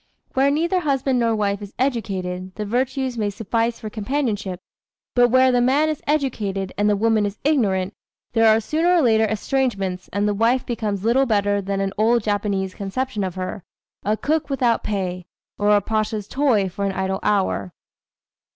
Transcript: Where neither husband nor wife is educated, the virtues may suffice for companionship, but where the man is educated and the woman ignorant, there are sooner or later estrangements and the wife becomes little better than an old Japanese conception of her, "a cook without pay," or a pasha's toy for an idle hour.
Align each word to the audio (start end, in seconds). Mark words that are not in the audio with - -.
Where 0.33 0.49
neither 0.49 0.79
husband 0.79 1.19
nor 1.19 1.35
wife 1.35 1.61
is 1.61 1.75
educated, 1.77 2.55
the 2.55 2.65
virtues 2.65 3.19
may 3.19 3.29
suffice 3.29 3.79
for 3.79 3.87
companionship, 3.91 4.59
but 5.13 5.27
where 5.29 5.51
the 5.51 5.61
man 5.61 5.89
is 5.89 6.01
educated 6.07 6.73
and 6.75 6.89
the 6.89 6.95
woman 6.95 7.31
ignorant, 7.43 7.93
there 8.33 8.47
are 8.51 8.59
sooner 8.59 8.95
or 8.95 9.01
later 9.03 9.25
estrangements 9.25 10.09
and 10.11 10.27
the 10.27 10.33
wife 10.33 10.65
becomes 10.65 11.05
little 11.05 11.27
better 11.27 11.61
than 11.61 11.81
an 11.81 11.93
old 11.99 12.23
Japanese 12.23 12.73
conception 12.73 13.23
of 13.23 13.35
her, 13.35 13.63
"a 14.03 14.17
cook 14.17 14.49
without 14.49 14.83
pay," 14.83 15.27
or 15.59 15.69
a 15.69 15.81
pasha's 15.81 16.27
toy 16.27 16.67
for 16.67 16.83
an 16.83 16.93
idle 16.93 17.19
hour. 17.21 17.71